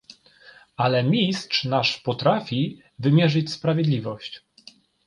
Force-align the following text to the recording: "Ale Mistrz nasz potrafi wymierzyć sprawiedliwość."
"Ale 0.77 1.03
Mistrz 1.03 1.63
nasz 1.65 1.97
potrafi 2.01 2.81
wymierzyć 2.99 3.51
sprawiedliwość." 3.51 4.43